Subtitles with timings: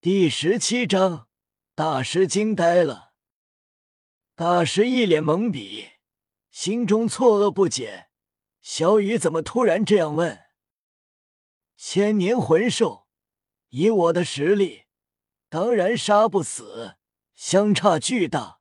[0.00, 1.26] 第十七章，
[1.74, 3.14] 大师惊呆了。
[4.36, 5.88] 大师一脸懵逼，
[6.52, 8.08] 心中错愕不解：
[8.60, 10.38] 小雨怎么突然这样问？
[11.76, 13.08] 千年魂兽，
[13.70, 14.84] 以我的实力，
[15.48, 16.94] 当然杀不死，
[17.34, 18.60] 相差巨大。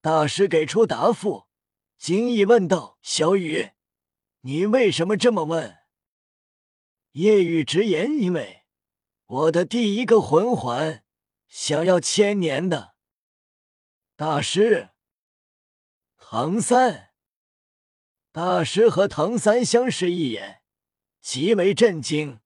[0.00, 1.44] 大师给出答复，
[1.98, 3.72] 惊异问道：“小雨，
[4.40, 5.80] 你为什么这么问？”
[7.12, 8.63] 夜雨直言：“因为
[9.26, 11.04] 我的第一个魂环
[11.48, 12.94] 想要千年的。”
[14.16, 14.90] 大师，
[16.16, 17.10] 唐三，
[18.32, 20.62] 大师和唐三相视一眼。
[21.20, 22.40] 极为震惊。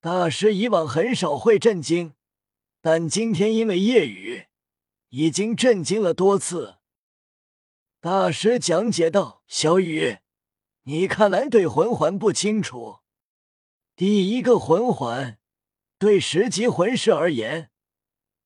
[0.00, 2.14] 大师以往很少会震惊，
[2.80, 4.46] 但今天因为夜雨，
[5.08, 6.76] 已经震惊了多次。
[8.00, 10.18] 大师讲解道：“小雨，
[10.84, 13.00] 你看来对魂环不清楚。
[13.96, 15.40] 第一个魂环，
[15.98, 17.70] 对十级魂师而言，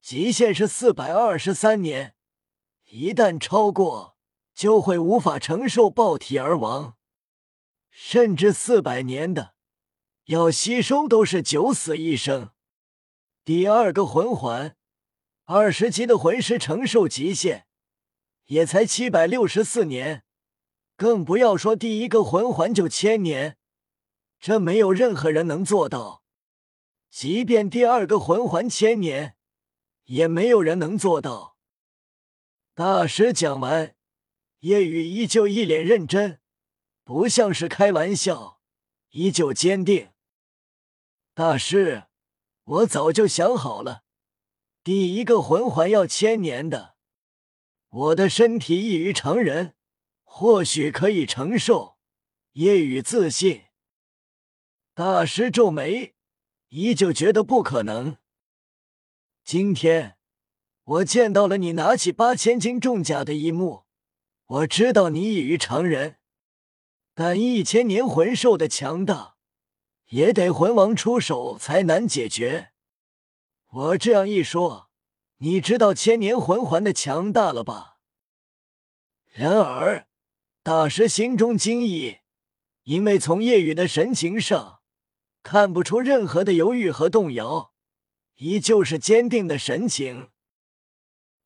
[0.00, 2.14] 极限是四百二十三年，
[2.88, 4.16] 一旦超过，
[4.54, 6.96] 就会无法承受爆体而亡。”
[7.94, 9.54] 甚至四百年的，
[10.24, 12.52] 要吸收都是九死一生。
[13.44, 14.76] 第二个魂环，
[15.44, 17.66] 二十级的魂师承受极限，
[18.46, 20.24] 也才七百六十四年，
[20.96, 23.58] 更不要说第一个魂环就千年，
[24.40, 26.21] 这没有任何人能做到。
[27.12, 29.36] 即便第二个魂环千年，
[30.04, 31.58] 也没有人能做到。
[32.74, 33.94] 大师讲完，
[34.60, 36.40] 叶雨依旧一脸认真。
[37.04, 38.62] 不像是开玩笑，
[39.10, 40.12] 依旧坚定。
[41.34, 42.04] 大师，
[42.64, 44.04] 我早就想好了，
[44.82, 46.96] 第一个魂环要千年的。
[47.90, 49.74] 我的身体异于常人，
[50.22, 51.98] 或许可以承受。
[52.52, 53.64] 夜雨自信。
[54.94, 56.14] 大师皱眉，
[56.74, 58.16] 依旧觉得不可能。
[59.44, 60.16] 今天
[60.84, 63.84] 我见到了你拿起八千斤重甲的一幕，
[64.46, 66.16] 我知道你异于常人。
[67.14, 69.36] 但一千年魂兽的强大，
[70.08, 72.72] 也得魂王出手才难解决。
[73.68, 74.88] 我这样一说，
[75.38, 77.98] 你知道千年魂环的强大了吧？
[79.34, 80.06] 然而，
[80.62, 82.20] 大师心中惊异，
[82.84, 84.80] 因为从夜雨的神情上
[85.42, 87.72] 看不出任何的犹豫和动摇，
[88.36, 90.30] 依旧是坚定的神情。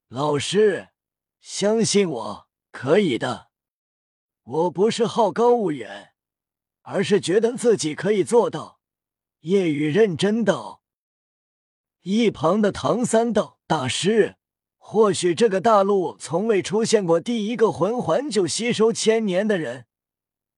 [0.09, 0.91] 老师，
[1.41, 3.49] 相信我，可以的。
[4.43, 6.13] 我不是好高骛远，
[6.83, 8.81] 而是觉得自己可以做到。
[9.41, 10.83] 叶雨认真道。
[12.03, 14.37] 一旁的唐三道：“大师，
[14.77, 19.87] 或许这个大陆从未出现过第一个魂环就吸收千年的人，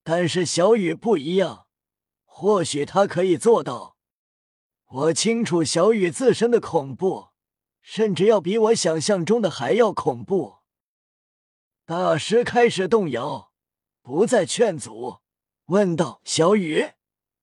[0.02, 1.67] 但是小雨不一样，
[2.40, 3.96] 或许他可以做到。
[4.86, 7.30] 我清楚小雨自身的恐怖，
[7.82, 10.58] 甚至要比我想象中的还要恐怖。”
[11.84, 13.50] 大师开始动摇。
[14.02, 15.18] 不再劝阻，
[15.66, 16.92] 问道：“小雨，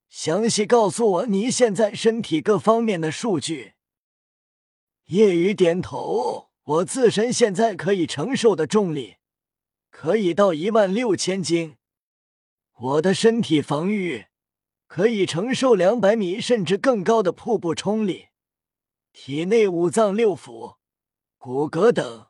[0.08, 3.74] 详细告诉我你现在身体各方面的数据。”
[5.08, 9.18] 叶雨点头：“我自身现在可以承受的重力，
[9.92, 11.76] 可以到一万六千斤。
[12.72, 14.28] 我的身体防御
[14.96, 18.28] 可以承受两百米甚至更高的瀑布冲力。
[19.12, 20.78] 体内五脏六腑、
[21.38, 22.28] 骨骼等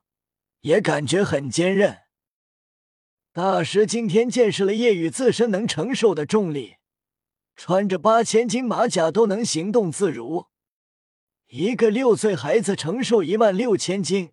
[0.61, 1.99] 也感觉很坚韧。”
[3.31, 6.77] 大师今天见识了夜雨自身能承受的重力，
[7.55, 10.47] 穿着八千斤马甲都能行动自如。
[11.49, 14.31] 一个六岁孩子承受一万六千斤，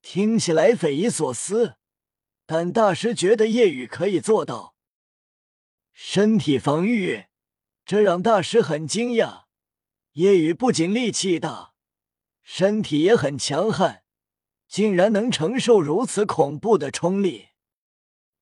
[0.00, 1.74] 听起来匪夷所思，
[2.46, 4.74] 但大师觉得夜雨可以做到。
[5.92, 7.26] 身体防御，
[7.90, 9.46] 这让大师很惊讶。
[10.12, 11.74] 夜雨不仅力气大，
[12.40, 14.04] 身体也很强悍，
[14.68, 17.48] 竟然能承受如此恐怖的冲力。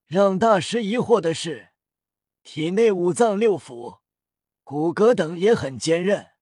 [0.04, 1.70] 让大师疑惑的是，
[2.42, 4.00] 体内五脏六腑、
[4.62, 6.32] 骨骼等也很坚韧。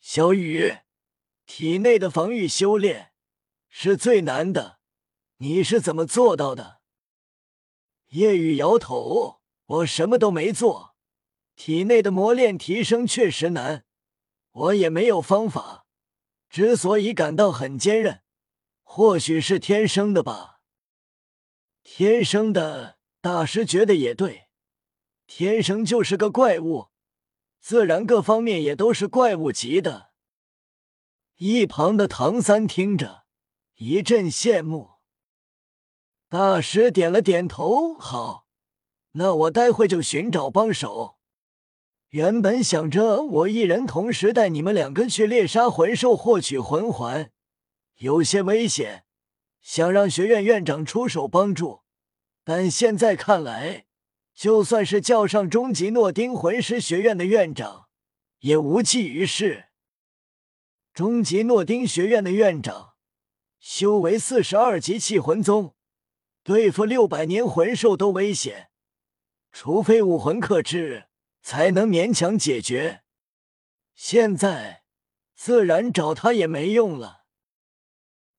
[0.00, 0.78] 小雨，
[1.46, 3.12] 体内的防御修炼
[3.68, 4.80] 是最难的，
[5.36, 6.80] 你是怎么做到的？
[8.08, 10.95] 夜雨摇头，我什么都没做，
[11.56, 13.84] 体内的磨练提升确实难，
[14.52, 15.86] 我也没有方法。
[16.48, 18.22] 之所以感到很坚韧，
[18.82, 20.60] 或许是天生的吧。
[21.82, 24.48] 天生的大师觉得也对，
[25.26, 26.88] 天生就是个怪物，
[27.60, 30.10] 自然各方面也都是怪物级的。
[31.36, 33.24] 一旁的唐三听着
[33.74, 34.92] 一阵羡慕，
[36.28, 38.46] 大师点了点头，好，
[39.12, 41.18] 那我待会就寻找帮手。
[42.10, 47.30] 原本想着我一人同时带你们两个去猎杀魂兽，获取魂环，
[47.96, 49.04] 有些危险，
[49.60, 51.80] 想让学院院长出手帮助。
[52.44, 53.86] 但现在看来，
[54.32, 57.88] 就算是叫上终极诺丁魂师学院的院长，
[58.38, 59.64] 也无济于事。
[60.94, 62.94] 终极诺丁学院的院长，
[63.58, 65.74] 修为四十二级气魂宗，
[66.44, 68.70] 对付六百年魂兽都危险，
[69.50, 71.08] 除非武魂克制。
[71.46, 73.04] 才能勉强解决，
[73.94, 74.82] 现在
[75.36, 77.24] 自然找他也没用了。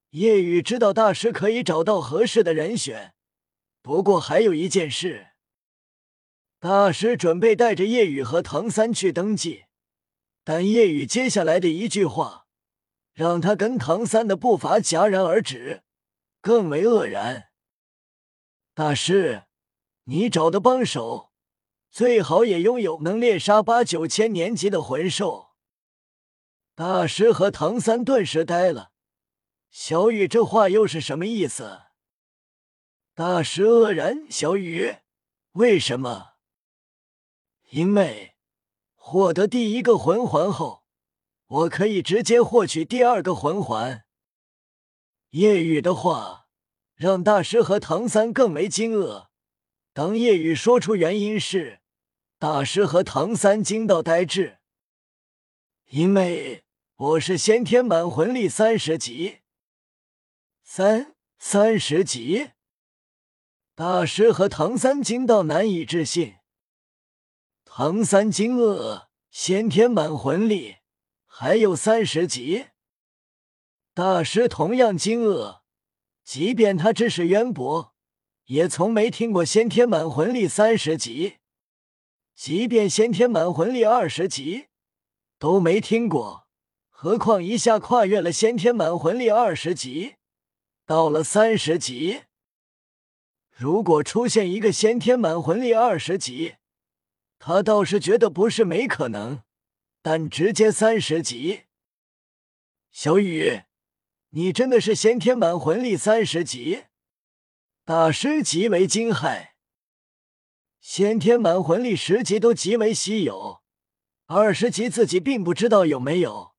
[0.10, 3.16] 叶雨知道大师可以找到合适的人选，
[3.82, 5.28] 不过还有一件事，
[6.60, 9.68] 大师准备带着叶雨和唐三去登记，
[10.44, 12.48] 但叶雨接下来的一句话，
[13.14, 15.82] 让他跟唐三的步伐戛然而止，
[16.42, 17.52] 更为愕然。
[18.74, 19.44] 大师，
[20.04, 21.27] 你找的帮手？
[21.98, 25.56] 最好也拥有能猎杀八九千年级的魂兽。
[26.76, 28.92] 大师和唐三顿时呆了。
[29.72, 31.86] 小雨这话又是什么意思？
[33.16, 34.28] 大师愕然。
[34.30, 34.98] 小雨，
[35.54, 36.34] 为什么？
[37.72, 38.36] 因为
[38.94, 40.84] 获得第一个魂环后，
[41.48, 44.06] 我可以直接获取第二个魂环。
[45.32, 46.46] 夜雨的话
[46.94, 49.30] 让大师和唐三更为惊愕。
[49.94, 51.82] 当夜雨说出原因时，
[52.40, 54.60] 大师和唐三惊到呆滞，
[55.88, 56.64] 因为
[56.96, 59.40] 我是先天满魂力三十级，
[60.64, 62.52] 三三十级。
[63.74, 66.36] 大师和唐三惊到难以置信，
[67.66, 70.76] 唐三惊愕，先天满魂力
[71.26, 72.68] 还有三十级。
[73.96, 75.62] 大师同样惊愕，
[76.24, 77.96] 即便他知识渊博，
[78.46, 81.38] 也从没听过先天满魂力三十级。
[82.38, 84.68] 即便先天满魂力二十级
[85.40, 86.48] 都没听过，
[86.88, 90.18] 何况一下跨越了先天满魂力二十级，
[90.86, 92.26] 到了三十级。
[93.56, 96.58] 如果出现一个先天满魂力二十级，
[97.40, 99.42] 他倒是觉得不是没可能，
[100.04, 101.64] 但直接三十级，
[102.92, 103.64] 小雨，
[104.30, 106.84] 你真的是先天满魂力三十级？
[107.84, 109.57] 大师极为惊骇。
[110.90, 113.62] 先天满魂力十级都极为稀有，
[114.26, 116.56] 二十级自己并不知道有没有，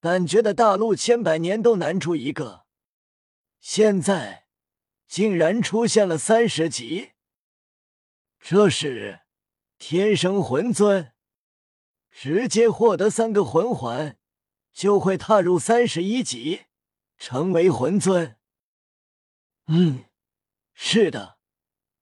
[0.00, 2.66] 但觉得大陆千百年都难出一个。
[3.60, 4.48] 现在
[5.06, 7.12] 竟然出现了三十级，
[8.40, 9.20] 这是
[9.78, 11.12] 天生魂尊，
[12.10, 14.18] 直接获得三个魂环
[14.72, 16.62] 就会踏入三十一级，
[17.16, 18.36] 成为魂尊。
[19.68, 20.06] 嗯，
[20.74, 21.38] 是的，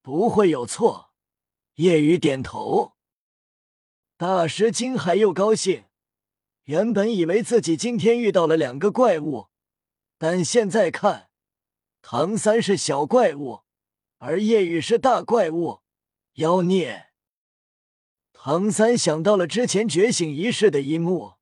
[0.00, 1.09] 不会有错。
[1.80, 2.92] 夜雨点头，
[4.18, 5.84] 大师惊骇又高兴。
[6.64, 9.46] 原本以为自己今天遇到了两个怪物，
[10.18, 11.30] 但现在看，
[12.02, 13.60] 唐三是小怪物，
[14.18, 15.80] 而夜雨是大怪物，
[16.34, 17.06] 妖孽。
[18.34, 21.36] 唐三想到了之前觉醒仪式的一幕，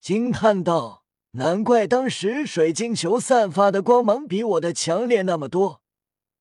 [0.00, 5.82] 惊叹道：“难怪当时水晶球散发的光芒比我的强烈那么多，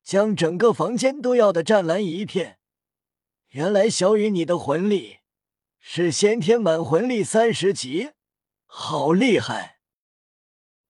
[0.04, 2.60] 将整个房间都耀得湛蓝一片。”
[3.52, 5.18] 原来小雨，你的魂力
[5.78, 8.12] 是先天满魂力三十级，
[8.66, 9.82] 好厉害！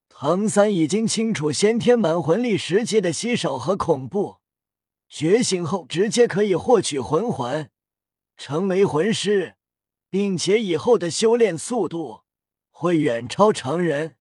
[0.08, 4.42] 唐三已经清楚先天满魂力十级的稀少和恐怖，
[5.10, 7.72] 觉醒后直接可以获取魂环，
[8.38, 9.56] 成为魂师，
[10.12, 12.22] 并且以后的修炼速度
[12.70, 14.18] 会远超常人。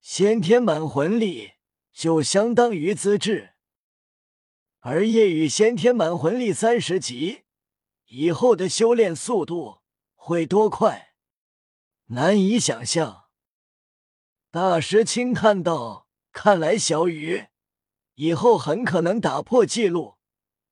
[0.00, 1.54] 先天满魂力
[1.92, 3.54] 就相当于资质。
[4.90, 7.42] 而夜雨先天满魂力三十级，
[8.06, 9.80] 以后的修炼速度
[10.14, 11.12] 会多快？
[12.06, 13.24] 难以想象。
[14.50, 17.48] 大师轻叹道：“看来小雨
[18.14, 20.14] 以后很可能打破记录，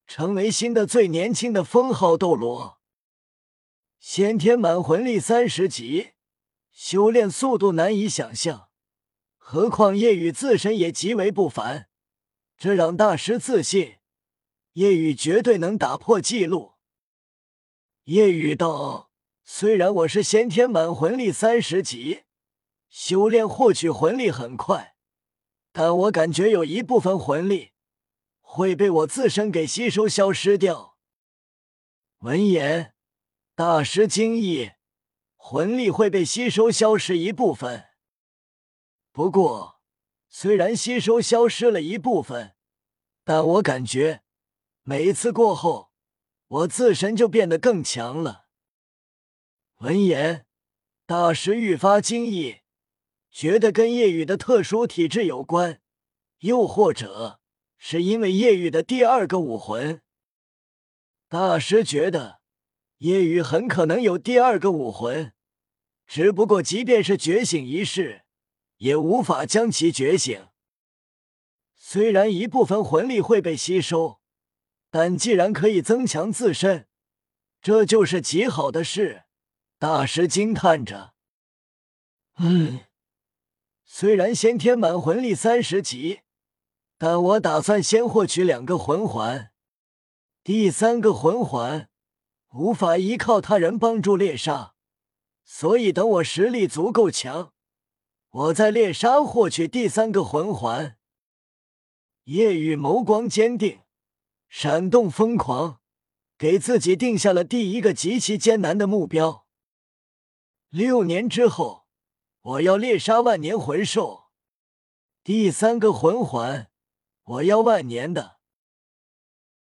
[0.06, 2.80] 成为新的最年轻的封号斗罗。
[3.99, 6.12] 先天满魂力三十级，
[6.73, 8.70] 修炼速度难以想象，
[9.37, 11.90] 何况夜雨自身也极为不凡。”
[12.56, 13.95] 这让大师自信，
[14.76, 16.75] 夜雨绝对能打破记录。
[18.04, 19.11] 夜雨道
[19.42, 22.25] ：“虽然我是先天满魂力三十级，
[22.90, 24.95] 修炼获取魂力很快，
[25.73, 27.73] 但我感觉有一部分魂力
[28.42, 30.99] 会被我自身给吸收消失掉。”
[32.21, 32.92] 闻言，
[33.54, 34.73] 大师惊异
[35.37, 37.87] ：“魂力会被吸收消失一部分？
[39.11, 39.80] 不过……”
[40.28, 42.56] 虽然吸收消失了一部分，
[43.25, 44.23] 但我感觉
[44.88, 45.90] 每次过后，
[46.46, 48.46] 我自身就变得更强了。
[49.78, 50.46] 闻言，
[51.04, 52.58] 大师愈发惊异，
[53.28, 55.80] 觉得跟叶雨的特殊体质有关，
[56.38, 57.40] 又或者
[57.76, 60.02] 是因为叶雨的第二个武魂。
[61.28, 62.40] 大师觉得
[62.98, 65.32] 叶雨很可能有第二个武魂，
[66.06, 68.22] 只不过即便是觉醒一世，
[68.76, 70.46] 也无法将其觉醒。
[71.74, 74.20] 虽然一部分魂力会被吸收，
[74.98, 76.86] 但既然可以增强自身，
[77.60, 79.24] 这就是极好的事。
[79.78, 81.12] 大师惊叹着
[82.40, 82.80] ：“嗯，
[83.84, 86.20] 虽然先天满魂力三十级，
[86.96, 89.50] 但我打算先获取两个魂环。
[90.42, 91.90] 第三个魂环
[92.54, 94.72] 无法依靠他人帮助猎杀，
[95.44, 97.52] 所以等我实力足够强，
[98.30, 100.96] 我在猎杀获取第三个魂环。”
[102.24, 103.80] 夜雨眸光坚定，
[104.48, 105.80] 闪动疯狂，
[106.38, 109.46] 给自己定下了第一个极其艰难的目标。
[110.68, 111.86] 六年之后，
[112.42, 114.26] 我要猎杀万年魂兽。
[115.22, 116.70] 第三个魂环，
[117.24, 118.35] 我要万年的。